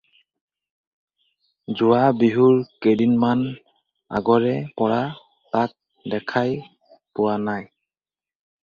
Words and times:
যোৱা 1.81 1.99
বিহুৰ 2.23 2.57
কেইদিনমান 2.87 3.45
আগৰে 4.21 4.55
পৰা 4.83 4.99
তাক 5.53 5.79
দেখাই 6.17 6.61
পোৱা 7.19 7.43
নাই। 7.49 7.71